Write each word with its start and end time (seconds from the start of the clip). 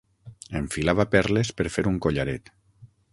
Enfilava 0.59 1.05
perles 1.17 1.51
per 1.61 1.67
fer 1.77 1.85
un 1.91 2.03
collaret. 2.07 2.51